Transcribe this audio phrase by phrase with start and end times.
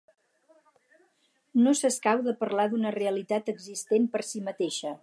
[1.65, 4.99] No s'escau de parlar d'una realitat existent per si mateixa.